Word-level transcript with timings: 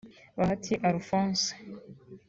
’Bahati 0.37 0.73
Alphonse’ 0.87 1.49